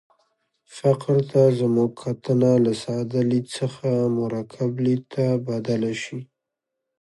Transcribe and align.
فقر 0.75 1.17
ته 1.31 1.41
زموږ 1.59 1.89
کتنه 2.01 2.51
له 2.65 2.73
ساده 2.83 3.21
لید 3.29 3.45
څخه 3.57 3.87
مرکب 4.19 4.71
لید 4.85 5.01
ته 5.13 5.25
بدله 5.47 5.93
شي. 6.01 6.19